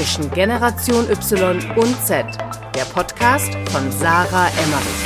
[0.00, 2.24] zwischen Generation Y und Z,
[2.74, 5.04] der Podcast von Sarah Emmerich.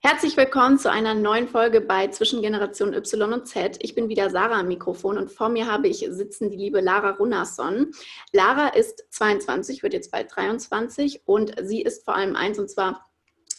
[0.00, 3.76] Herzlich willkommen zu einer neuen Folge bei Zwischen Generation Y und Z.
[3.80, 7.10] Ich bin wieder Sarah am Mikrofon und vor mir habe ich sitzen die liebe Lara
[7.10, 7.90] Runasson.
[8.32, 13.11] Lara ist 22, wird jetzt bald 23 und sie ist vor allem eins und zwar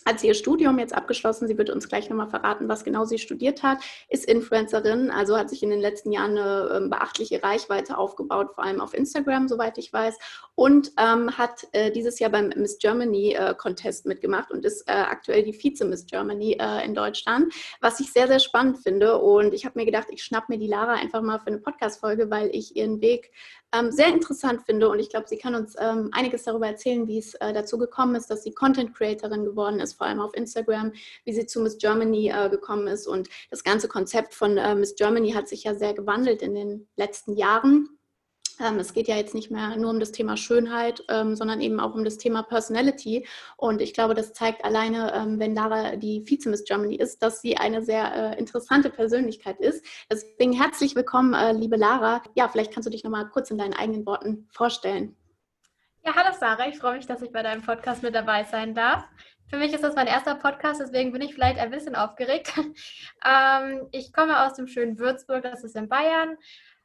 [0.06, 1.48] hat sie ihr Studium jetzt abgeschlossen.
[1.48, 3.80] Sie wird uns gleich nochmal verraten, was genau sie studiert hat.
[4.10, 8.64] Ist Influencerin, also hat sich in den letzten Jahren eine ähm, beachtliche Reichweite aufgebaut, vor
[8.64, 10.18] allem auf Instagram, soweit ich weiß.
[10.56, 14.94] Und ähm, hat äh, dieses Jahr beim Miss Germany äh, Contest mitgemacht und ist äh,
[14.94, 19.18] aktuell die Vize-Miss Germany äh, in Deutschland, was ich sehr, sehr spannend finde.
[19.18, 22.30] Und ich habe mir gedacht, ich schnapp mir die Lara einfach mal für eine Podcast-Folge,
[22.30, 23.32] weil ich ihren Weg
[23.74, 27.18] ähm, sehr interessant finde und ich glaube, sie kann uns ähm, einiges darüber erzählen, wie
[27.18, 30.94] es äh, dazu gekommen ist, dass sie Content Creatorin geworden ist, vor allem auf Instagram,
[31.26, 34.96] wie sie zu Miss Germany äh, gekommen ist und das ganze Konzept von äh, Miss
[34.96, 37.90] Germany hat sich ja sehr gewandelt in den letzten Jahren.
[38.60, 41.80] Ähm, es geht ja jetzt nicht mehr nur um das Thema Schönheit, ähm, sondern eben
[41.80, 43.28] auch um das Thema Personality.
[43.58, 47.58] Und ich glaube, das zeigt alleine, ähm, wenn Lara die Vize-Miss Germany ist, dass sie
[47.58, 49.86] eine sehr äh, interessante Persönlichkeit ist.
[50.12, 52.22] Deswegen herzlich willkommen, äh, liebe Lara.
[52.36, 55.16] Ja, vielleicht kannst du dich noch mal kurz in deinen eigenen Worten vorstellen.
[56.06, 59.06] Ja, hallo Sarah, ich freue mich, dass ich bei deinem Podcast mit dabei sein darf.
[59.50, 62.52] Für mich ist das mein erster Podcast, deswegen bin ich vielleicht ein bisschen aufgeregt.
[63.92, 66.38] ich komme aus dem schönen Würzburg, das ist in Bayern.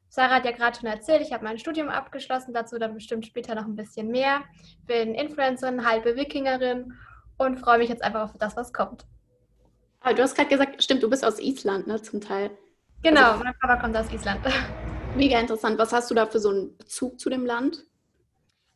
[0.08, 3.54] Sarah hat ja gerade schon erzählt, ich habe mein Studium abgeschlossen, dazu dann bestimmt später
[3.54, 4.42] noch ein bisschen mehr.
[4.86, 6.94] Bin Influencerin, halbe Wikingerin
[7.36, 9.04] und freue mich jetzt einfach auf das, was kommt.
[10.00, 12.50] Aber du hast gerade gesagt, stimmt, du bist aus Island, ne, zum Teil.
[13.02, 14.40] Genau, also, mein Papa kommt aus Island.
[15.16, 15.78] Mega interessant.
[15.78, 17.84] Was hast du da für so einen Bezug zu dem Land?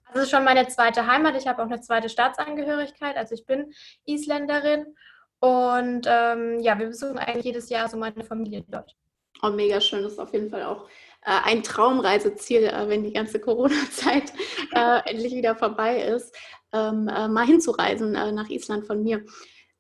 [0.07, 1.37] Also es ist schon meine zweite Heimat.
[1.37, 3.17] Ich habe auch eine zweite Staatsangehörigkeit.
[3.17, 3.73] Also ich bin
[4.05, 4.95] Isländerin.
[5.41, 8.95] Und ähm, ja, wir besuchen eigentlich jedes Jahr so meine Familie dort.
[9.43, 10.03] Oh, mega schön.
[10.03, 10.89] Das ist auf jeden Fall auch
[11.25, 14.33] ein Traumreiseziel, äh, wenn die ganze Corona-Zeit
[14.75, 16.35] äh, endlich wieder vorbei ist,
[16.73, 19.25] ähm, mal hinzureisen nach Island von mir.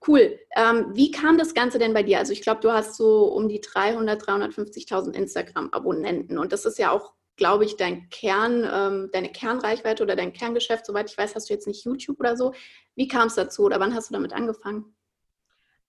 [0.06, 0.39] Cool.
[0.56, 2.19] Ähm, wie kam das Ganze denn bei dir?
[2.19, 6.91] Also ich glaube, du hast so um die 300, 350.000 Instagram-Abonnenten und das ist ja
[6.91, 10.87] auch, glaube ich, dein Kern, ähm, deine Kernreichweite oder dein Kerngeschäft.
[10.87, 12.53] Soweit ich weiß, hast du jetzt nicht YouTube oder so.
[12.97, 14.94] Wie kam es dazu oder wann hast du damit angefangen?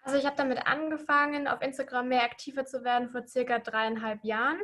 [0.03, 4.59] Also ich habe damit angefangen, auf Instagram mehr aktiver zu werden vor circa dreieinhalb Jahren.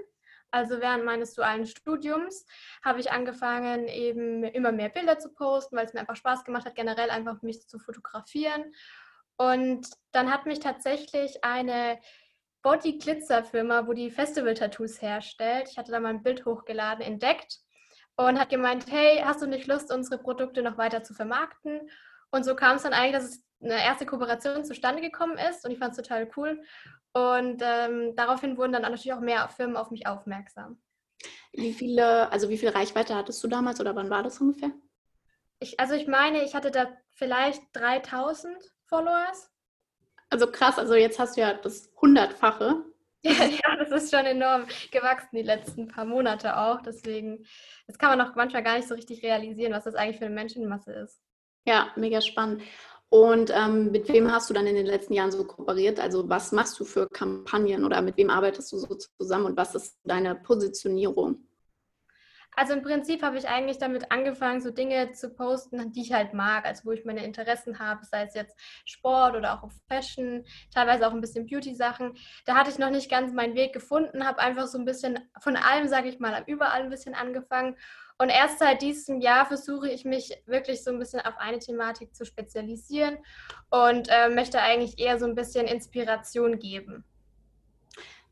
[0.52, 2.46] Also während meines dualen Studiums
[2.84, 6.66] habe ich angefangen, eben immer mehr Bilder zu posten, weil es mir einfach Spaß gemacht
[6.66, 8.74] hat, generell einfach mich zu fotografieren.
[9.38, 12.00] Und dann hat mich tatsächlich eine
[12.62, 17.06] Body Glitzer Firma, wo die Festival Tattoos herstellt, ich hatte da mal ein Bild hochgeladen,
[17.06, 17.60] entdeckt
[18.18, 21.90] und hat gemeint, hey, hast du nicht Lust, unsere Produkte noch weiter zu vermarkten?
[22.32, 25.72] Und so kam es dann eigentlich, dass es eine erste Kooperation zustande gekommen ist und
[25.72, 26.62] ich fand es total cool.
[27.14, 30.82] Und ähm, daraufhin wurden dann natürlich auch mehr Firmen auf mich aufmerksam.
[31.52, 34.72] Wie viele, also wie viel Reichweite hattest du damals oder wann war das ungefähr?
[35.60, 38.56] Ich, also ich meine, ich hatte da vielleicht 3000
[38.86, 39.52] Followers.
[40.30, 42.86] Also krass, also jetzt hast du ja das hundertfache.
[43.24, 46.82] Ja, ja, das ist schon enorm gewachsen die letzten paar Monate auch.
[46.82, 47.46] Deswegen,
[47.88, 50.36] das kann man auch manchmal gar nicht so richtig realisieren, was das eigentlich für eine
[50.36, 51.22] Menschenmasse ist.
[51.66, 52.64] Ja, mega spannend.
[53.10, 56.00] Und ähm, mit wem hast du dann in den letzten Jahren so kooperiert?
[56.00, 59.74] Also was machst du für Kampagnen oder mit wem arbeitest du so zusammen und was
[59.74, 61.44] ist deine Positionierung?
[62.56, 66.34] Also im Prinzip habe ich eigentlich damit angefangen, so Dinge zu posten, die ich halt
[66.34, 70.44] mag, also wo ich meine Interessen habe, sei es jetzt Sport oder auch Fashion,
[70.74, 72.18] teilweise auch ein bisschen Beauty-Sachen.
[72.46, 75.56] Da hatte ich noch nicht ganz meinen Weg gefunden, habe einfach so ein bisschen von
[75.56, 77.78] allem, sage ich mal, überall ein bisschen angefangen
[78.20, 82.14] und erst seit diesem Jahr versuche ich mich wirklich so ein bisschen auf eine Thematik
[82.14, 83.18] zu spezialisieren
[83.70, 87.06] und äh, möchte eigentlich eher so ein bisschen Inspiration geben.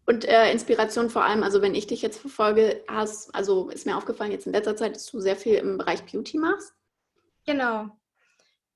[0.05, 3.97] Und äh, Inspiration vor allem, also wenn ich dich jetzt verfolge, hast, also ist mir
[3.97, 6.73] aufgefallen jetzt in letzter Zeit, dass du sehr viel im Bereich Beauty machst.
[7.45, 7.89] Genau.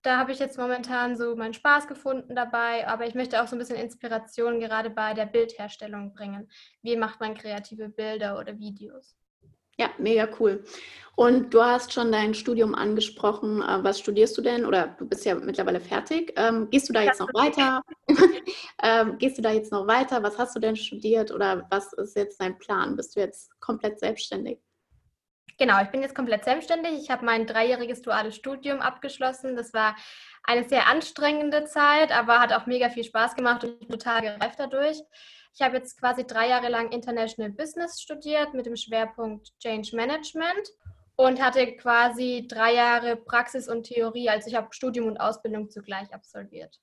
[0.04, 3.56] Da habe ich jetzt momentan so meinen Spaß gefunden dabei, aber ich möchte auch so
[3.56, 6.50] ein bisschen Inspiration gerade bei der Bildherstellung bringen.
[6.82, 9.16] Wie macht man kreative Bilder oder Videos?
[9.82, 10.64] Ja, mega cool.
[11.16, 13.64] Und du hast schon dein Studium angesprochen.
[13.64, 14.64] Äh, was studierst du denn?
[14.64, 16.34] Oder du bist ja mittlerweile fertig.
[16.36, 17.82] Ähm, gehst du da jetzt noch weiter?
[18.84, 20.22] ähm, gehst du da jetzt noch weiter?
[20.22, 21.32] Was hast du denn studiert?
[21.32, 22.96] Oder was ist jetzt dein Plan?
[22.96, 24.60] Bist du jetzt komplett selbstständig?
[25.58, 27.02] Genau, ich bin jetzt komplett selbstständig.
[27.02, 29.56] Ich habe mein dreijähriges duales Studium abgeschlossen.
[29.56, 29.96] Das war
[30.44, 35.02] eine sehr anstrengende Zeit, aber hat auch mega viel Spaß gemacht und total gereift dadurch.
[35.54, 40.70] Ich habe jetzt quasi drei Jahre lang International Business studiert mit dem Schwerpunkt Change Management
[41.16, 44.30] und hatte quasi drei Jahre Praxis und Theorie.
[44.30, 46.80] Also ich habe Studium und Ausbildung zugleich absolviert.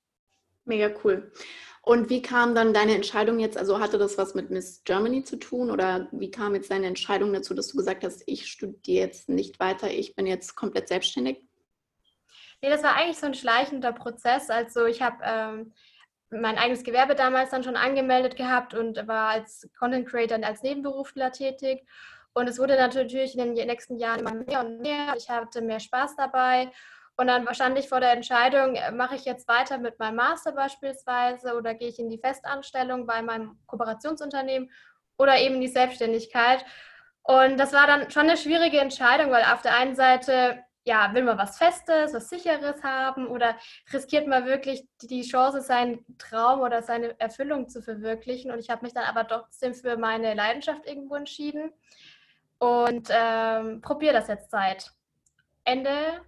[0.65, 1.31] Mega cool.
[1.81, 3.57] Und wie kam dann deine Entscheidung jetzt?
[3.57, 7.33] Also hatte das was mit Miss Germany zu tun oder wie kam jetzt deine Entscheidung
[7.33, 11.41] dazu, dass du gesagt hast, ich studiere jetzt nicht weiter, ich bin jetzt komplett selbstständig?
[12.61, 14.49] Nee, das war eigentlich so ein schleichender Prozess.
[14.49, 15.73] Also ich habe ähm,
[16.31, 21.31] mein eigenes Gewerbe damals dann schon angemeldet gehabt und war als Content Creator als Nebenberufler
[21.31, 21.85] tätig.
[22.33, 25.13] Und es wurde natürlich in den nächsten Jahren immer mehr und mehr.
[25.17, 26.71] Ich hatte mehr Spaß dabei.
[27.17, 30.53] Und dann stand ich vor der Entscheidung, äh, mache ich jetzt weiter mit meinem Master
[30.53, 34.71] beispielsweise oder gehe ich in die Festanstellung bei meinem Kooperationsunternehmen
[35.17, 36.63] oder eben die Selbstständigkeit.
[37.23, 41.23] Und das war dann schon eine schwierige Entscheidung, weil auf der einen Seite ja, will
[41.23, 43.55] man was Festes, was Sicheres haben oder
[43.93, 48.51] riskiert man wirklich die Chance, seinen Traum oder seine Erfüllung zu verwirklichen?
[48.51, 51.71] Und ich habe mich dann aber trotzdem für meine Leidenschaft irgendwo entschieden
[52.59, 54.91] und ähm, probiere das jetzt seit
[55.63, 56.21] Ende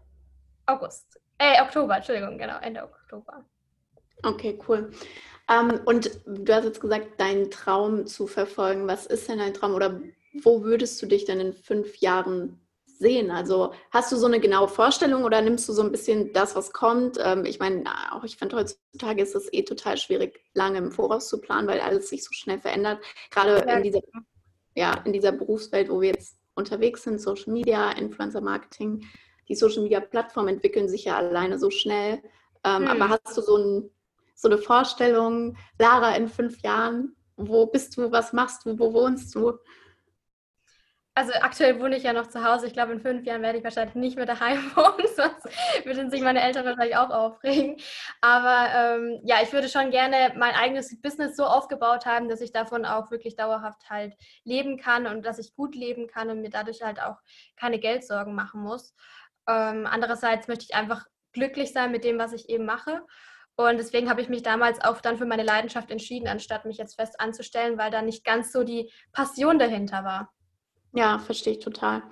[0.66, 1.20] August.
[1.38, 3.44] Äh, Oktober, Entschuldigung, genau, Ende Oktober.
[4.24, 4.92] Okay, cool.
[5.50, 8.88] Ähm, und du hast jetzt gesagt, deinen Traum zu verfolgen.
[8.88, 10.00] Was ist denn dein Traum oder
[10.34, 12.61] wo würdest du dich denn in fünf Jahren
[13.02, 13.32] sehen?
[13.32, 16.72] Also hast du so eine genaue Vorstellung oder nimmst du so ein bisschen das, was
[16.72, 17.18] kommt?
[17.22, 17.84] Ähm, ich meine,
[18.14, 21.82] auch ich finde heutzutage ist es eh total schwierig, lange im Voraus zu planen, weil
[21.82, 23.04] alles sich so schnell verändert.
[23.30, 24.02] Gerade in dieser,
[24.76, 29.06] ja, in dieser Berufswelt, wo wir jetzt unterwegs sind, Social Media, Influencer Marketing,
[29.50, 32.22] die Social Media Plattformen entwickeln sich ja alleine so schnell.
[32.64, 32.88] Ähm, hm.
[32.88, 33.90] Aber hast du so, ein,
[34.36, 39.34] so eine Vorstellung, Lara, in fünf Jahren, wo bist du, was machst du, wo wohnst
[39.36, 39.54] du?
[41.14, 42.68] Also aktuell wohne ich ja noch zu Hause.
[42.68, 46.22] Ich glaube, in fünf Jahren werde ich wahrscheinlich nicht mehr daheim wohnen, sonst würden sich
[46.22, 47.78] meine Eltern wahrscheinlich auch aufregen.
[48.22, 52.54] Aber ähm, ja, ich würde schon gerne mein eigenes Business so aufgebaut haben, dass ich
[52.54, 54.16] davon auch wirklich dauerhaft halt
[54.46, 57.18] leben kann und dass ich gut leben kann und mir dadurch halt auch
[57.58, 58.96] keine Geldsorgen machen muss.
[59.50, 63.02] Ähm, andererseits möchte ich einfach glücklich sein mit dem, was ich eben mache.
[63.58, 66.96] Und deswegen habe ich mich damals auch dann für meine Leidenschaft entschieden, anstatt mich jetzt
[66.96, 70.32] fest anzustellen, weil da nicht ganz so die Passion dahinter war.
[70.94, 72.04] Ja, verstehe ich total.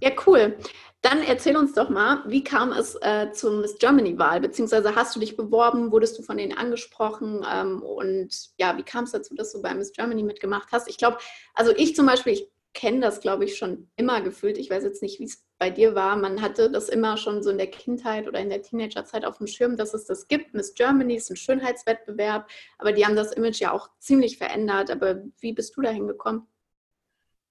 [0.00, 0.56] Ja, cool.
[1.02, 4.40] Dann erzähl uns doch mal, wie kam es äh, zur Miss Germany-Wahl?
[4.40, 7.44] Beziehungsweise hast du dich beworben, wurdest du von denen angesprochen?
[7.52, 10.88] Ähm, und ja, wie kam es dazu, dass du bei Miss Germany mitgemacht hast?
[10.88, 11.18] Ich glaube,
[11.52, 14.56] also ich zum Beispiel, ich kenne das, glaube ich, schon immer gefühlt.
[14.56, 16.16] Ich weiß jetzt nicht, wie es bei dir war.
[16.16, 19.46] Man hatte das immer schon so in der Kindheit oder in der Teenagerzeit auf dem
[19.46, 20.54] Schirm, dass es das gibt.
[20.54, 24.90] Miss Germany ist ein Schönheitswettbewerb, aber die haben das Image ja auch ziemlich verändert.
[24.90, 26.46] Aber wie bist du da hingekommen?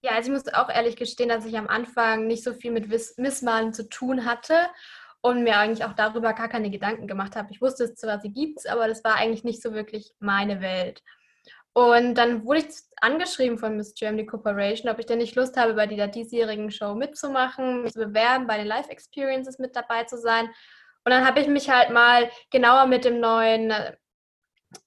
[0.04, 2.90] Ja, also ich muss auch ehrlich gestehen, dass ich am Anfang nicht so viel mit
[2.90, 4.54] Missmalen zu tun hatte
[5.22, 7.50] und mir eigentlich auch darüber gar keine Gedanken gemacht habe.
[7.52, 10.60] Ich wusste es zwar, sie gibt es, aber das war eigentlich nicht so wirklich meine
[10.60, 11.02] Welt.
[11.72, 12.66] Und dann wurde ich
[13.00, 16.94] angeschrieben von Miss Germany Corporation, ob ich denn nicht Lust habe, bei dieser diesjährigen Show
[16.94, 20.48] mitzumachen, mich zu bewerben, bei den Live Experiences mit dabei zu sein.
[21.06, 23.72] Und dann habe ich mich halt mal genauer mit dem neuen,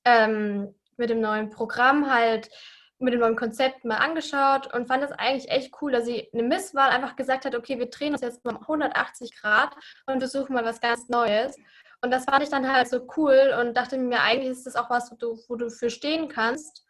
[0.06, 2.52] ähm, mit dem neuen Programm halt
[3.00, 6.44] mit dem neuen Konzept mal angeschaut und fand das eigentlich echt cool, dass sie eine
[6.44, 9.76] Misswahl einfach gesagt hat, okay, wir drehen uns jetzt mal 180 Grad
[10.08, 11.56] und versuchen mal was ganz Neues.
[12.02, 14.90] Und das fand ich dann halt so cool und dachte mir, eigentlich ist das auch
[14.90, 16.86] was, wo du, wo du für stehen kannst.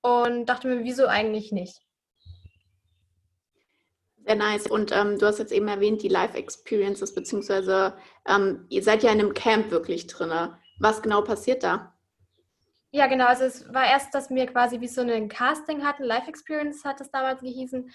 [0.00, 1.80] Und dachte mir, wieso eigentlich nicht?
[4.24, 4.66] Sehr nice.
[4.68, 7.94] Und ähm, du hast jetzt eben erwähnt, die Live-Experiences, beziehungsweise
[8.26, 10.30] ähm, ihr seid ja in einem Camp wirklich drin.
[10.78, 11.91] Was genau passiert da?
[12.94, 13.26] Ja, genau.
[13.26, 17.00] Also es war erst, dass wir quasi wie so ein Casting hatten, Life Experience hat
[17.00, 17.90] es damals gehießen.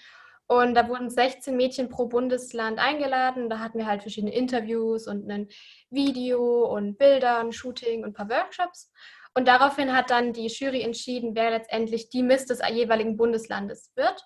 [0.48, 3.48] Und da wurden 16 Mädchen pro Bundesland eingeladen.
[3.48, 5.48] Da hatten wir halt verschiedene Interviews und ein
[5.90, 8.90] Video und Bilder, ein Shooting und ein paar Workshops.
[9.34, 14.24] Und daraufhin hat dann die Jury entschieden, wer letztendlich die Miss des jeweiligen Bundeslandes wird.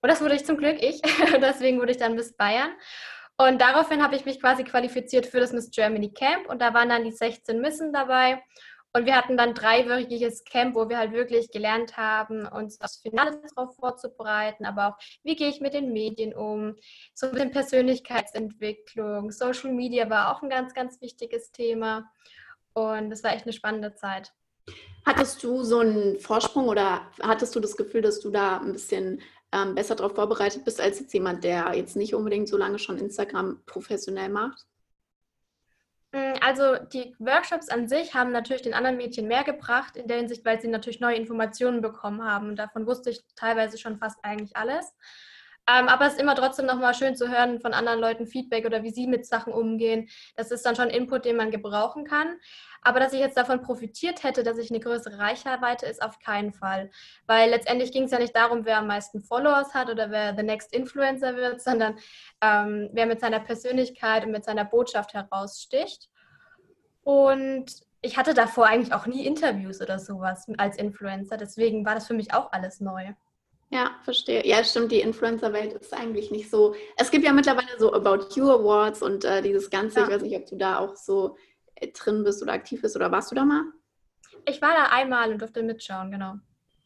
[0.00, 1.00] Und das wurde ich zum Glück ich.
[1.40, 2.70] Deswegen wurde ich dann Miss Bayern.
[3.36, 6.48] Und daraufhin habe ich mich quasi qualifiziert für das Miss Germany Camp.
[6.48, 8.42] Und da waren dann die 16 Missen dabei.
[8.96, 13.40] Und wir hatten dann dreiwöchiges Camp, wo wir halt wirklich gelernt haben, uns das Finale
[13.54, 16.76] darauf vorzubereiten, aber auch, wie gehe ich mit den Medien um,
[17.12, 22.08] so der Persönlichkeitsentwicklung, Social Media war auch ein ganz, ganz wichtiges Thema.
[22.72, 24.32] Und es war echt eine spannende Zeit.
[25.04, 29.20] Hattest du so einen Vorsprung oder hattest du das Gefühl, dass du da ein bisschen
[29.50, 32.98] ähm, besser darauf vorbereitet bist als jetzt jemand, der jetzt nicht unbedingt so lange schon
[32.98, 34.66] Instagram professionell macht?
[36.14, 40.18] Mm, also die Workshops an sich haben natürlich den anderen Mädchen mehr gebracht, in der
[40.18, 42.54] Hinsicht, weil sie natürlich neue Informationen bekommen haben.
[42.54, 44.94] Davon wusste ich teilweise schon fast eigentlich alles.
[45.66, 48.82] Ähm, aber es ist immer trotzdem nochmal schön zu hören von anderen Leuten Feedback oder
[48.82, 50.08] wie sie mit Sachen umgehen.
[50.36, 52.38] Das ist dann schon Input, den man gebrauchen kann.
[52.82, 56.52] Aber dass ich jetzt davon profitiert hätte, dass ich eine größere Reichweite ist, auf keinen
[56.52, 56.90] Fall.
[57.26, 60.42] Weil letztendlich ging es ja nicht darum, wer am meisten Followers hat oder wer the
[60.42, 61.96] next Influencer wird, sondern
[62.42, 66.10] ähm, wer mit seiner Persönlichkeit und mit seiner Botschaft heraussticht.
[67.04, 67.66] Und
[68.02, 72.14] ich hatte davor eigentlich auch nie Interviews oder sowas als Influencer, deswegen war das für
[72.14, 73.14] mich auch alles neu.
[73.74, 74.46] Ja, verstehe.
[74.46, 76.76] Ja, stimmt, die Influencer-Welt ist eigentlich nicht so.
[76.96, 80.06] Es gibt ja mittlerweile so About You Awards und äh, dieses Ganze, ja.
[80.06, 81.36] ich weiß nicht, ob du da auch so
[81.74, 83.64] äh, drin bist oder aktiv bist oder warst du da mal?
[84.48, 86.34] Ich war da einmal und durfte mitschauen, genau.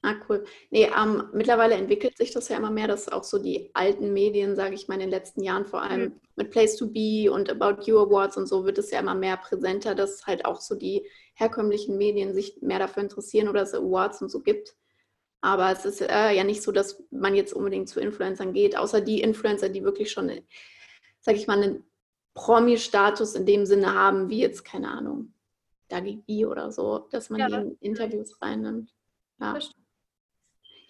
[0.00, 0.46] Ah, cool.
[0.70, 4.56] Nee, ähm, mittlerweile entwickelt sich das ja immer mehr, dass auch so die alten Medien,
[4.56, 6.20] sage ich mal, in den letzten Jahren, vor allem mhm.
[6.36, 9.36] mit Place to Be und About You Awards und so, wird es ja immer mehr
[9.36, 14.22] präsenter, dass halt auch so die herkömmlichen Medien sich mehr dafür interessieren oder es Awards
[14.22, 14.74] und so gibt.
[15.40, 19.00] Aber es ist äh, ja nicht so, dass man jetzt unbedingt zu Influencern geht, außer
[19.00, 20.30] die Influencer, die wirklich schon,
[21.20, 21.84] sage ich mal, einen
[22.34, 25.32] Promi-Status in dem Sinne haben, wie jetzt, keine Ahnung,
[25.88, 28.92] Dagi B oder so, dass man ja, die in Interviews reinnimmt.
[29.40, 29.58] Ja.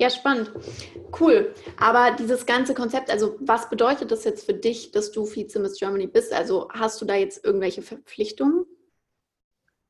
[0.00, 0.52] Ja, spannend.
[1.19, 1.52] Cool.
[1.76, 5.76] Aber dieses ganze Konzept, also was bedeutet das jetzt für dich, dass du Vize Miss
[5.76, 6.33] Germany bist?
[6.33, 8.64] Also hast du da jetzt irgendwelche Verpflichtungen?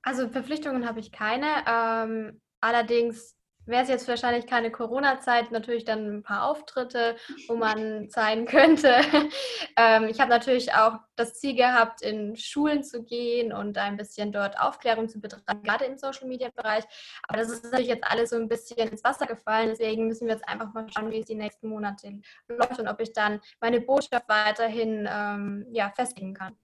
[0.00, 1.47] Also Verpflichtungen habe ich keine.
[1.67, 3.37] Ähm, allerdings
[3.69, 7.17] wäre es jetzt wahrscheinlich keine Corona-Zeit, natürlich dann ein paar Auftritte,
[7.49, 8.97] wo man zeigen könnte.
[9.77, 14.33] ähm, ich habe natürlich auch das Ziel gehabt, in Schulen zu gehen und ein bisschen
[14.33, 16.85] dort Aufklärung zu betreiben, gerade im Social-Media-Bereich.
[17.29, 19.69] Aber das ist natürlich jetzt alles so ein bisschen ins Wasser gefallen.
[19.71, 23.01] Deswegen müssen wir jetzt einfach mal schauen, wie es die nächsten Monate läuft und ob
[23.01, 26.57] ich dann meine Botschaft weiterhin ähm, ja, festigen kann.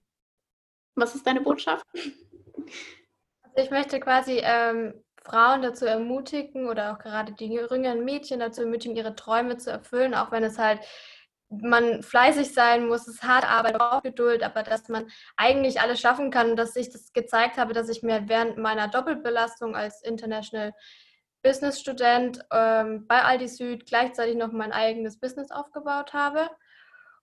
[0.95, 1.85] Was ist deine Botschaft?
[3.43, 8.61] Also ich möchte quasi ähm, Frauen dazu ermutigen oder auch gerade die jüngeren Mädchen dazu
[8.61, 10.79] ermutigen, ihre Träume zu erfüllen, auch wenn es halt
[11.49, 15.99] man fleißig sein muss, es ist hart Arbeit, auch Geduld, aber dass man eigentlich alles
[15.99, 20.73] schaffen kann, dass ich das gezeigt habe, dass ich mir während meiner Doppelbelastung als International
[21.43, 26.49] Business Student ähm, bei Aldi Süd gleichzeitig noch mein eigenes Business aufgebaut habe.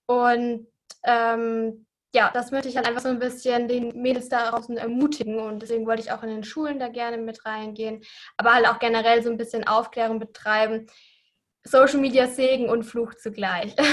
[0.07, 0.69] Und
[1.03, 5.39] ähm, ja, das möchte ich halt einfach so ein bisschen den Mädels da draußen ermutigen
[5.39, 8.03] und deswegen wollte ich auch in den Schulen da gerne mit reingehen,
[8.37, 10.87] aber halt auch generell so ein bisschen Aufklärung betreiben.
[11.65, 13.75] Social Media Segen und Fluch zugleich.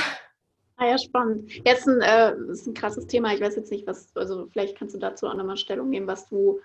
[0.82, 1.52] Ah ja, spannend.
[1.66, 3.34] Jetzt ein, äh, ist ein krasses Thema.
[3.34, 6.30] Ich weiß jetzt nicht, was, also vielleicht kannst du dazu auch nochmal Stellung nehmen, was
[6.30, 6.62] du,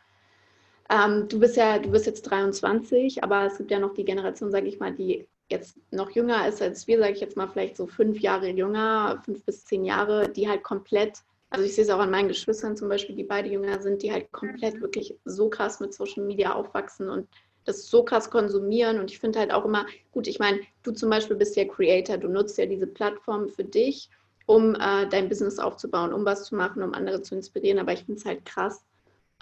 [0.89, 4.53] ähm, du bist ja, du bist jetzt 23, aber es gibt ja noch die Generation,
[4.53, 7.77] sage ich mal, die jetzt noch jünger ist als wir, sage ich jetzt mal, vielleicht
[7.77, 11.19] so fünf Jahre jünger, fünf bis zehn Jahre, die halt komplett
[11.55, 14.11] also ich sehe es auch an meinen Geschwistern zum Beispiel, die beide jünger sind, die
[14.11, 17.29] halt komplett wirklich so krass mit Social Media aufwachsen und
[17.65, 18.99] das so krass konsumieren.
[18.99, 22.19] Und ich finde halt auch immer, gut, ich meine, du zum Beispiel bist ja Creator,
[22.19, 24.11] du nutzt ja diese Plattform für dich,
[24.47, 27.79] um äh, dein Business aufzubauen, um was zu machen, um andere zu inspirieren.
[27.79, 28.85] Aber ich finde es halt krass,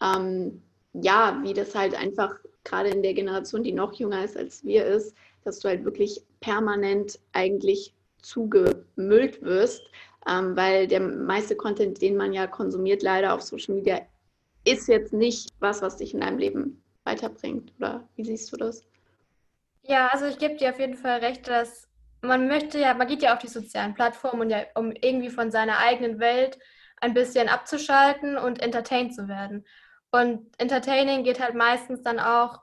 [0.03, 0.61] ähm,
[0.93, 4.85] ja, wie das halt einfach gerade in der Generation, die noch jünger ist als wir
[4.85, 9.83] ist, dass du halt wirklich permanent eigentlich zugemüllt wirst
[10.29, 14.01] ähm, weil der meiste Content, den man ja konsumiert, leider auf Social Media,
[14.65, 17.73] ist jetzt nicht was, was dich in deinem Leben weiterbringt.
[17.79, 18.85] Oder wie siehst du das?
[19.83, 21.89] Ja, also ich gebe dir auf jeden Fall recht, dass
[22.21, 25.79] man möchte ja, man geht ja auf die sozialen Plattformen, ja, um irgendwie von seiner
[25.79, 26.59] eigenen Welt
[27.01, 29.67] ein bisschen abzuschalten und entertained zu werden.
[30.13, 32.61] Und Entertaining geht halt meistens dann auch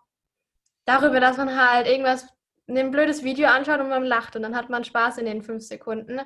[0.85, 2.27] darüber, dass man halt irgendwas
[2.77, 5.63] ein blödes Video anschaut und man lacht und dann hat man Spaß in den fünf
[5.63, 6.21] Sekunden.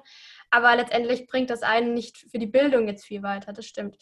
[0.50, 3.98] Aber letztendlich bringt das einen nicht für die Bildung jetzt viel weiter, das stimmt.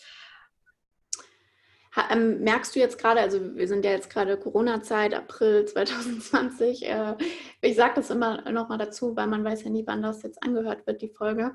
[2.09, 6.87] Ähm, merkst du jetzt gerade, also wir sind ja jetzt gerade Corona-Zeit, April 2020.
[6.87, 7.15] Äh,
[7.59, 10.41] ich sage das immer noch mal dazu, weil man weiß ja nie, wann das jetzt
[10.41, 11.51] angehört wird, die Folge.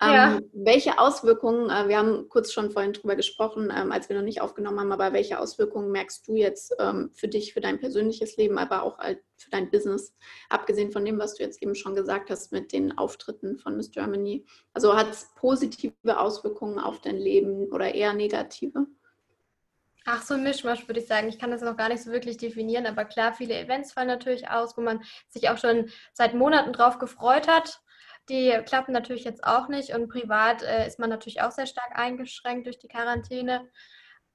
[0.00, 0.38] Ähm, ja.
[0.52, 4.40] Welche Auswirkungen, äh, wir haben kurz schon vorhin drüber gesprochen, ähm, als wir noch nicht
[4.40, 8.58] aufgenommen haben, aber welche Auswirkungen merkst du jetzt ähm, für dich, für dein persönliches Leben,
[8.58, 8.98] aber auch
[9.36, 10.14] für dein Business,
[10.48, 13.90] abgesehen von dem, was du jetzt eben schon gesagt hast mit den Auftritten von Miss
[13.90, 14.46] Germany?
[14.72, 18.86] Also hat es positive Auswirkungen auf dein Leben oder eher negative?
[20.06, 21.28] Ach, so ein Mischmasch würde ich sagen.
[21.28, 24.48] Ich kann das noch gar nicht so wirklich definieren, aber klar, viele Events fallen natürlich
[24.48, 27.80] aus, wo man sich auch schon seit Monaten drauf gefreut hat
[28.30, 31.98] die klappen natürlich jetzt auch nicht und privat äh, ist man natürlich auch sehr stark
[31.98, 33.68] eingeschränkt durch die Quarantäne.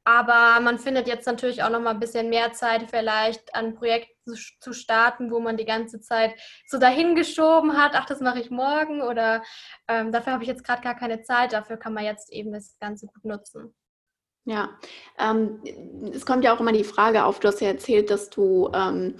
[0.08, 4.36] Aber man findet jetzt natürlich auch noch mal ein bisschen mehr Zeit, vielleicht an Projekten
[4.60, 6.36] zu starten, wo man die ganze Zeit
[6.68, 9.44] so dahingeschoben hat, ach, das mache ich morgen oder
[9.88, 11.54] ähm, dafür habe ich jetzt gerade gar keine Zeit.
[11.54, 13.74] Dafür kann man jetzt eben das Ganze gut nutzen.
[14.46, 14.70] Ja,
[15.18, 15.60] ähm,
[16.14, 19.16] es kommt ja auch immer die Frage auf, du hast ja erzählt, dass du ähm,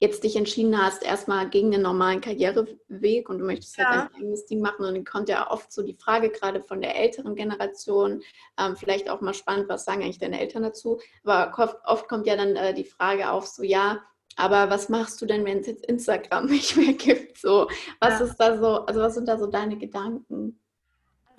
[0.00, 4.00] jetzt dich entschieden hast, erstmal gegen den normalen Karriereweg und du möchtest halt ja.
[4.00, 4.86] halt dein eigenes Ding machen.
[4.86, 8.22] Und dann kommt ja oft so die Frage, gerade von der älteren Generation,
[8.58, 10.98] ähm, vielleicht auch mal spannend, was sagen eigentlich deine Eltern dazu?
[11.22, 14.00] Aber oft, oft kommt ja dann äh, die Frage auf, so ja,
[14.36, 17.36] aber was machst du denn, wenn es jetzt Instagram nicht mehr gibt?
[17.36, 17.68] So,
[18.00, 18.26] was ja.
[18.26, 20.58] ist da so, also was sind da so deine Gedanken?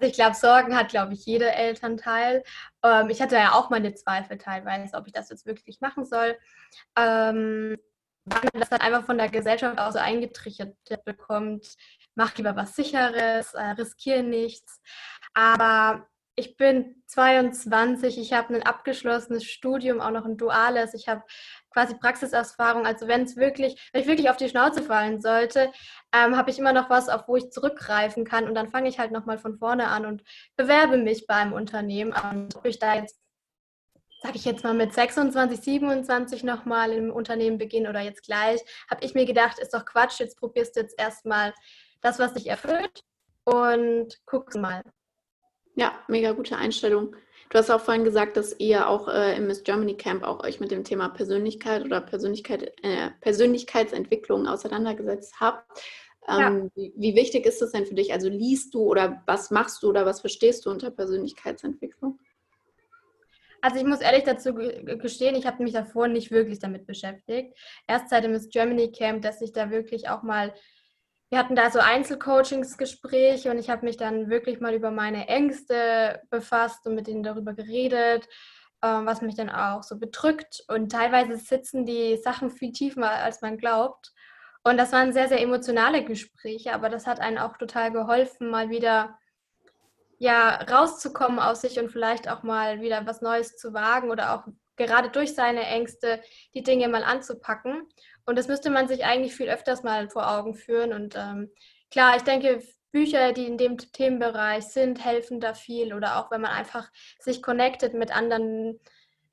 [0.01, 2.43] Ich glaube, Sorgen hat, glaube ich, jeder Elternteil.
[2.83, 6.37] Ähm, ich hatte ja auch meine Zweifel teilweise, ob ich das jetzt wirklich machen soll.
[6.97, 7.77] Ähm,
[8.25, 11.75] weil man das dann einfach von der Gesellschaft auch so eingetrichtert bekommt,
[12.15, 14.81] mach lieber was Sicheres, äh, riskiere nichts.
[15.33, 20.93] Aber ich bin 22, ich habe ein abgeschlossenes Studium, auch noch ein duales.
[20.93, 21.23] Ich habe
[21.71, 22.85] quasi Praxiserfahrung.
[22.85, 25.71] Also wenn es wirklich, wenn ich wirklich auf die Schnauze fallen sollte,
[26.13, 28.47] ähm, habe ich immer noch was, auf wo ich zurückgreifen kann.
[28.47, 30.23] Und dann fange ich halt nochmal von vorne an und
[30.55, 32.13] bewerbe mich beim Unternehmen.
[32.31, 33.19] Und ob ich da jetzt,
[34.21, 39.03] sage ich jetzt mal mit 26, 27 nochmal im Unternehmen beginne oder jetzt gleich, habe
[39.03, 41.53] ich mir gedacht, ist doch Quatsch, jetzt probierst du jetzt erstmal
[42.01, 43.03] das, was dich erfüllt
[43.45, 44.83] und guckst mal.
[45.75, 47.15] Ja, mega gute Einstellung.
[47.51, 50.61] Du hast auch vorhin gesagt, dass ihr auch äh, im Miss Germany Camp auch euch
[50.61, 55.67] mit dem Thema Persönlichkeit oder Persönlichkeit, äh, Persönlichkeitsentwicklung auseinandergesetzt habt.
[56.29, 56.69] Ähm, ja.
[56.75, 58.13] wie, wie, wichtig ist das denn für dich?
[58.13, 62.19] Also liest du oder was machst du oder was verstehst du unter Persönlichkeitsentwicklung?
[63.59, 67.57] Also ich muss ehrlich dazu gestehen, ich habe mich davor nicht wirklich damit beschäftigt.
[67.85, 70.53] Erst seit dem Miss Germany Camp, dass ich da wirklich auch mal
[71.31, 76.21] wir hatten da so Einzelcoachingsgespräche und ich habe mich dann wirklich mal über meine Ängste
[76.29, 78.27] befasst und mit ihnen darüber geredet,
[78.83, 80.61] ähm, was mich dann auch so bedrückt.
[80.67, 84.11] Und teilweise sitzen die Sachen viel tiefer, als man glaubt.
[84.63, 88.69] Und das waren sehr, sehr emotionale Gespräche, aber das hat einen auch total geholfen, mal
[88.69, 89.17] wieder
[90.19, 94.47] ja, rauszukommen aus sich und vielleicht auch mal wieder was Neues zu wagen oder auch
[94.77, 96.21] gerade durch seine Ängste
[96.53, 97.87] die Dinge mal anzupacken.
[98.25, 100.93] Und das müsste man sich eigentlich viel öfters mal vor Augen führen.
[100.93, 101.51] Und ähm,
[101.89, 102.61] klar, ich denke,
[102.91, 105.93] Bücher, die in dem Themenbereich sind, helfen da viel.
[105.93, 108.79] Oder auch wenn man einfach sich connectet mit anderen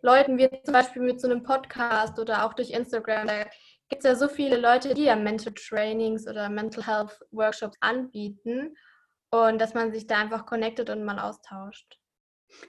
[0.00, 3.26] Leuten, wie zum Beispiel mit so einem Podcast oder auch durch Instagram.
[3.26, 3.44] Da
[3.88, 8.76] gibt es ja so viele Leute, die ja Mental Trainings oder Mental Health Workshops anbieten.
[9.30, 11.98] Und dass man sich da einfach connectet und mal austauscht.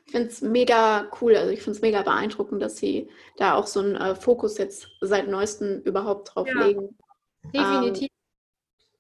[0.05, 3.67] Ich finde es mega cool, also ich finde es mega beeindruckend, dass sie da auch
[3.67, 6.97] so einen äh, Fokus jetzt seit neuestem überhaupt drauf ja, legen.
[7.53, 8.03] Definitiv.
[8.03, 8.09] Ähm,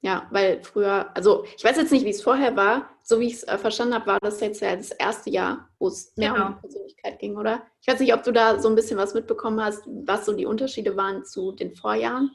[0.01, 3.33] ja, weil früher, also ich weiß jetzt nicht, wie es vorher war, so wie ich
[3.33, 6.47] es äh, verstanden habe, war das jetzt ja das erste Jahr, wo es mehr genau.
[6.47, 7.63] um Persönlichkeit ging, oder?
[7.81, 10.45] Ich weiß nicht, ob du da so ein bisschen was mitbekommen hast, was so die
[10.45, 12.31] Unterschiede waren zu den Vorjahren.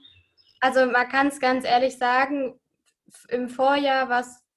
[0.61, 2.61] Also man kann es ganz ehrlich sagen,
[3.29, 4.11] im Vorjahr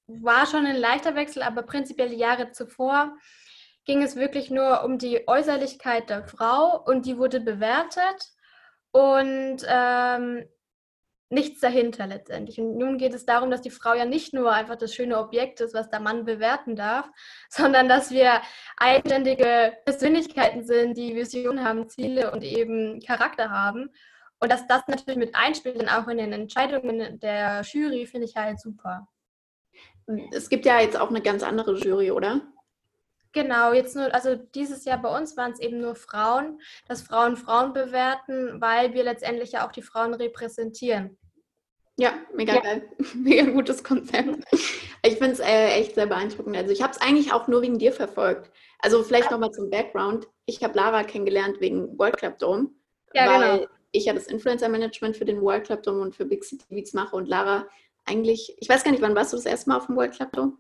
[0.08, 3.16] war schon ein leichter Wechsel, aber prinzipiell die Jahre zuvor
[3.88, 8.34] ging es wirklich nur um die Äußerlichkeit der Frau und die wurde bewertet
[8.92, 10.46] und ähm,
[11.30, 12.60] nichts dahinter letztendlich.
[12.60, 15.62] Und nun geht es darum, dass die Frau ja nicht nur einfach das schöne Objekt
[15.62, 17.10] ist, was der Mann bewerten darf,
[17.50, 18.42] sondern dass wir
[18.76, 23.90] eigenständige Persönlichkeiten sind, die Visionen haben, Ziele und eben Charakter haben.
[24.40, 28.36] Und dass das natürlich mit einspielt, dann auch in den Entscheidungen der Jury, finde ich
[28.36, 29.08] halt super.
[30.32, 32.42] Es gibt ja jetzt auch eine ganz andere Jury, oder?
[33.34, 37.38] Genau, jetzt nur, also dieses Jahr bei uns waren es eben nur Frauen, dass Frauen
[37.38, 41.18] Frauen bewerten, weil wir letztendlich ja auch die Frauen repräsentieren.
[42.00, 42.62] Ja, mega ja.
[42.62, 42.90] geil.
[43.16, 44.44] Mega gutes Konzept.
[45.04, 46.56] Ich finde es äh, echt sehr beeindruckend.
[46.56, 48.52] Also ich habe es eigentlich auch nur wegen dir verfolgt.
[48.80, 50.28] Also vielleicht nochmal zum Background.
[50.46, 52.70] Ich habe Lara kennengelernt wegen World Club Dome,
[53.14, 53.72] ja, weil genau.
[53.92, 57.16] ich ja das Influencer-Management für den World Club Dome und für Big City Beats mache
[57.16, 57.68] und Lara
[58.06, 60.32] eigentlich, ich weiß gar nicht, wann warst du das erste Mal auf dem World Club
[60.34, 60.54] Dome?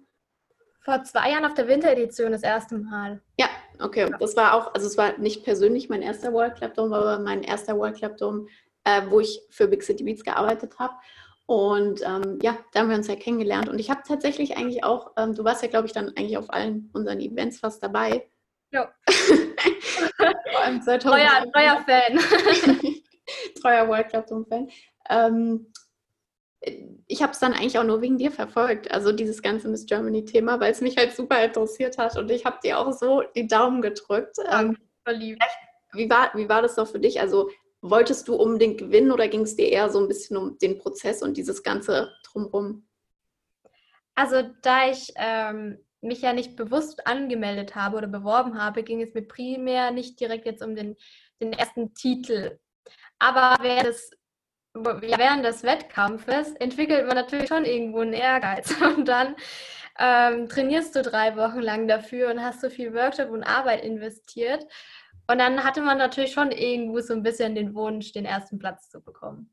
[0.87, 3.19] Vor zwei Jahren auf der Winteredition das erste Mal.
[3.37, 3.47] Ja,
[3.81, 4.09] okay.
[4.21, 7.43] Das war auch, also es war nicht persönlich mein erster World Club Dome, aber mein
[7.43, 8.47] erster World Club Dome,
[8.85, 10.93] äh, wo ich für Big City Beats gearbeitet habe.
[11.45, 13.67] Und ähm, ja, da haben wir uns ja kennengelernt.
[13.67, 16.53] Und ich habe tatsächlich eigentlich auch, ähm, du warst ja, glaube ich, dann eigentlich auf
[16.53, 18.25] allen unseren Events fast dabei.
[18.71, 18.89] Ja.
[20.99, 22.17] Treuer, treuer Fan.
[23.61, 24.69] treuer World Club Dome Fan.
[25.09, 25.67] Ähm,
[27.07, 30.59] ich habe es dann eigentlich auch nur wegen dir verfolgt, also dieses ganze Miss Germany-Thema,
[30.59, 33.81] weil es mich halt super interessiert hat und ich habe dir auch so die Daumen
[33.81, 34.37] gedrückt.
[34.51, 35.43] Ähm, verliebt.
[35.93, 37.21] Wie war, wie war das doch für dich?
[37.21, 37.49] Also
[37.81, 41.21] wolltest du unbedingt gewinnen oder ging es dir eher so ein bisschen um den Prozess
[41.21, 42.87] und dieses Ganze drumherum?
[44.15, 49.13] Also da ich ähm, mich ja nicht bewusst angemeldet habe oder beworben habe, ging es
[49.13, 50.97] mir primär nicht direkt jetzt um den,
[51.39, 52.57] den ersten Titel.
[53.19, 54.11] Aber wer das
[54.83, 58.73] während des Wettkampfes entwickelt man natürlich schon irgendwo einen Ehrgeiz.
[58.81, 59.35] Und dann
[59.99, 64.67] ähm, trainierst du drei Wochen lang dafür und hast so viel Workshop und Arbeit investiert.
[65.27, 68.89] Und dann hatte man natürlich schon irgendwo so ein bisschen den Wunsch, den ersten Platz
[68.89, 69.51] zu bekommen.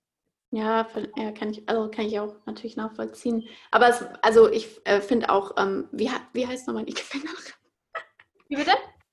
[0.50, 3.48] Ja, ja kann, ich, also kann ich auch natürlich nachvollziehen.
[3.72, 7.34] Aber es, also ich äh, finde auch, ähm, wie, wie heißt nochmal die Gewinnerin?
[8.48, 8.72] Wie bitte?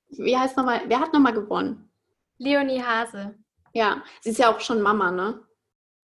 [0.10, 1.90] Wie heißt nochmal, wer hat nochmal gewonnen?
[2.38, 3.34] Leonie Hase.
[3.74, 5.40] Ja, sie ist ja auch schon Mama, ne?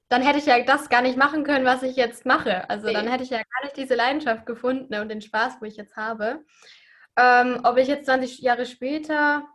[0.08, 2.68] dann hätte ich ja das gar nicht machen können, was ich jetzt mache.
[2.70, 5.76] Also dann hätte ich ja gar nicht diese Leidenschaft gefunden und den Spaß, wo ich
[5.76, 6.44] jetzt habe.
[7.16, 9.46] Ähm, ob ich jetzt 20 Jahre später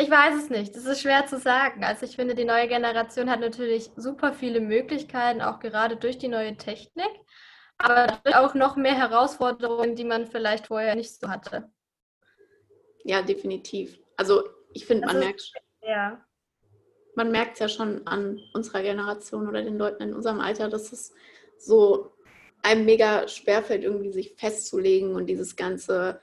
[0.00, 0.76] ich weiß es nicht.
[0.76, 1.82] Das ist schwer zu sagen.
[1.82, 6.28] Also ich finde, die neue Generation hat natürlich super viele Möglichkeiten, auch gerade durch die
[6.28, 7.10] neue Technik,
[7.78, 11.68] aber auch noch mehr Herausforderungen, die man vielleicht vorher nicht so hatte.
[13.02, 13.98] Ja, definitiv.
[14.16, 16.24] Also ich finde, man merkt ja.
[17.16, 20.92] man merkt es ja schon an unserer Generation oder den Leuten in unserem Alter, dass
[20.92, 21.12] es
[21.58, 22.12] so
[22.62, 26.20] einem mega schwerfällt, irgendwie sich festzulegen und dieses ganze,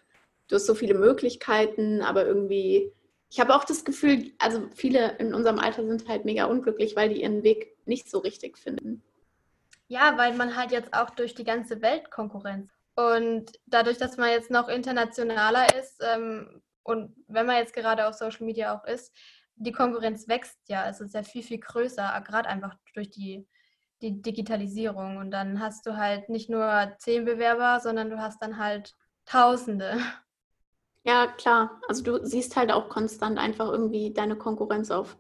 [0.48, 2.92] du hast so viele Möglichkeiten, aber irgendwie
[3.36, 7.10] ich habe auch das Gefühl, also viele in unserem Alter sind halt mega unglücklich, weil
[7.10, 9.04] die ihren Weg nicht so richtig finden.
[9.88, 14.30] Ja, weil man halt jetzt auch durch die ganze Welt Konkurrenz und dadurch, dass man
[14.30, 19.14] jetzt noch internationaler ist ähm, und wenn man jetzt gerade auf Social Media auch ist,
[19.58, 20.90] die Konkurrenz wächst ja.
[20.90, 23.46] Es ist ja viel, viel größer, gerade einfach durch die,
[24.02, 25.18] die Digitalisierung.
[25.18, 29.98] Und dann hast du halt nicht nur zehn Bewerber, sondern du hast dann halt Tausende.
[31.04, 31.82] Ja, klar.
[31.88, 35.18] Also du siehst halt auch konstant einfach irgendwie deine Konkurrenz auf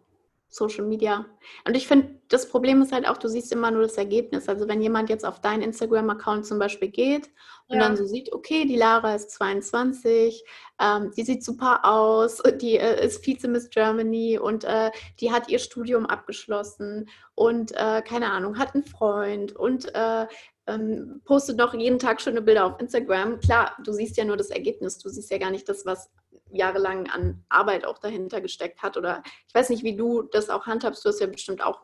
[0.49, 1.25] Social Media.
[1.67, 4.47] Und ich finde, das Problem ist halt auch, du siehst immer nur das Ergebnis.
[4.47, 7.29] Also wenn jemand jetzt auf deinen Instagram-Account zum Beispiel geht
[7.67, 7.83] und ja.
[7.83, 10.43] dann so sieht, okay, die Lara ist 22,
[10.79, 15.59] ähm, die sieht super aus, die äh, ist Vize-Miss Germany und äh, die hat ihr
[15.59, 20.25] Studium abgeschlossen und äh, keine Ahnung, hat einen Freund und äh,
[20.67, 23.39] ähm, postet noch jeden Tag schöne Bilder auf Instagram.
[23.39, 26.11] Klar, du siehst ja nur das Ergebnis, du siehst ja gar nicht das, was
[26.51, 28.97] jahrelang an Arbeit auch dahinter gesteckt hat.
[28.97, 31.03] Oder ich weiß nicht, wie du das auch handhabst.
[31.05, 31.81] Du hast ja bestimmt auch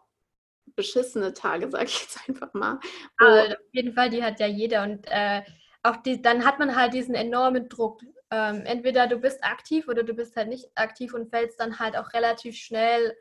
[0.76, 2.80] beschissene Tage, sag ich jetzt einfach mal.
[3.17, 4.84] Also, auf jeden Fall, die hat ja jeder.
[4.84, 5.41] Und äh,
[5.84, 8.02] auch die, dann hat man halt diesen enormen Druck.
[8.32, 11.98] Ähm, entweder du bist aktiv oder du bist halt nicht aktiv und fällst dann halt
[11.98, 13.15] auch relativ schnell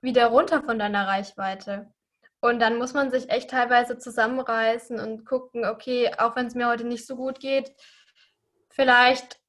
[0.00, 1.93] wieder runter von deiner Reichweite.
[2.44, 6.68] Und dann muss man sich echt teilweise zusammenreißen und gucken, okay, auch wenn es mir
[6.68, 7.72] heute nicht so gut geht,
[8.68, 9.40] vielleicht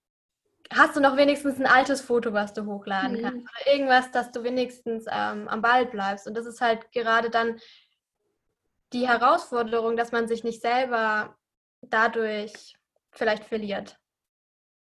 [0.74, 3.22] hast du noch wenigstens ein altes Foto, was du hochladen mhm.
[3.22, 3.50] kannst.
[3.50, 6.26] Oder irgendwas, dass du wenigstens ähm, am Ball bleibst.
[6.26, 7.60] Und das ist halt gerade dann
[8.94, 11.36] die Herausforderung, dass man sich nicht selber
[11.82, 12.78] dadurch
[13.12, 14.00] vielleicht verliert.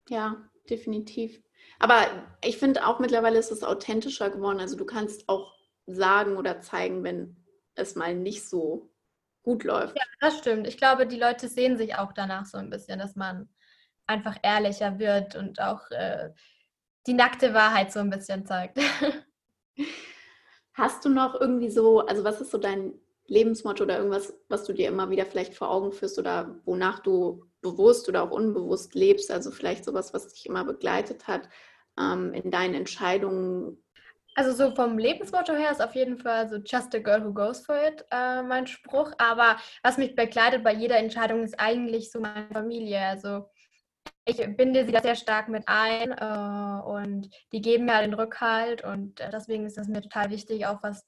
[0.08, 1.44] Ja, definitiv.
[1.78, 2.06] Aber
[2.42, 4.62] ich finde auch mittlerweile ist es authentischer geworden.
[4.62, 5.54] Also du kannst auch
[5.88, 7.44] sagen oder zeigen, wenn
[7.78, 8.90] es mal nicht so
[9.44, 9.96] gut läuft.
[9.98, 10.68] Ja, das stimmt.
[10.68, 13.48] Ich glaube, die Leute sehen sich auch danach so ein bisschen, dass man
[14.06, 16.32] einfach ehrlicher wird und auch äh,
[17.06, 18.78] die nackte Wahrheit so ein bisschen zeigt.
[20.74, 22.94] Hast du noch irgendwie so, also was ist so dein
[23.26, 27.46] Lebensmotto oder irgendwas, was du dir immer wieder vielleicht vor Augen führst oder wonach du
[27.62, 29.32] bewusst oder auch unbewusst lebst?
[29.32, 31.50] Also vielleicht sowas, was dich immer begleitet hat
[31.98, 33.78] ähm, in deinen Entscheidungen
[34.38, 37.66] also so vom Lebensmotto her ist auf jeden Fall so Just a Girl Who Goes
[37.66, 39.12] For It äh, mein Spruch.
[39.18, 43.00] Aber was mich begleitet bei jeder Entscheidung ist eigentlich so meine Familie.
[43.00, 43.50] Also
[44.26, 48.14] ich binde sie da sehr stark mit ein äh, und die geben mir halt den
[48.14, 51.08] Rückhalt und äh, deswegen ist es mir total wichtig, auch was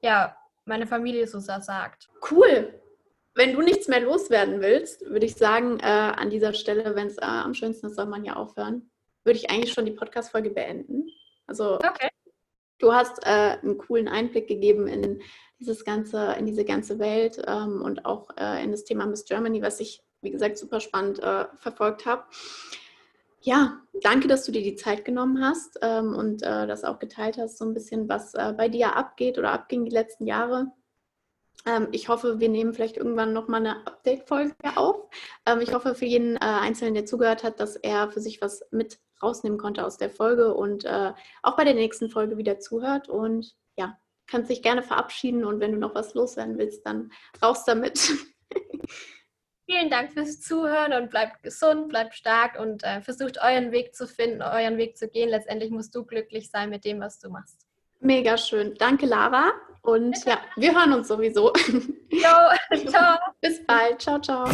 [0.00, 2.10] ja meine Familie so sagt.
[2.30, 2.80] Cool.
[3.34, 7.18] Wenn du nichts mehr loswerden willst, würde ich sagen, äh, an dieser Stelle, wenn es
[7.18, 8.88] äh, am schönsten ist, soll man ja aufhören,
[9.24, 11.08] würde ich eigentlich schon die Podcast-Folge beenden.
[11.48, 12.11] Also okay
[12.82, 15.22] du hast äh, einen coolen Einblick gegeben in
[15.58, 19.62] dieses ganze, in diese ganze Welt ähm, und auch äh, in das Thema Miss Germany,
[19.62, 22.24] was ich, wie gesagt, super spannend äh, verfolgt habe.
[23.40, 27.38] Ja, danke, dass du dir die Zeit genommen hast ähm, und äh, das auch geteilt
[27.38, 30.72] hast, so ein bisschen, was äh, bei dir abgeht oder abging die letzten Jahre.
[31.66, 35.08] Ähm, ich hoffe, wir nehmen vielleicht irgendwann nochmal eine Update-Folge auf.
[35.46, 38.64] Ähm, ich hoffe für jeden äh, Einzelnen, der zugehört hat, dass er für sich was
[38.70, 43.08] mit rausnehmen konnte aus der Folge und äh, auch bei der nächsten Folge wieder zuhört.
[43.08, 43.96] Und ja,
[44.26, 47.98] kannst dich gerne verabschieden und wenn du noch was loswerden willst, dann raus damit.
[49.64, 54.08] Vielen Dank fürs Zuhören und bleibt gesund, bleibt stark und äh, versucht euren Weg zu
[54.08, 55.28] finden, euren Weg zu gehen.
[55.28, 57.66] Letztendlich musst du glücklich sein mit dem, was du machst.
[58.00, 58.74] Mega schön.
[58.74, 59.52] Danke, Lara.
[59.82, 61.52] Und ja, wir hören uns sowieso.
[62.10, 63.18] Jo, ciao.
[63.40, 64.00] Bis bald.
[64.00, 64.46] Ciao, ciao.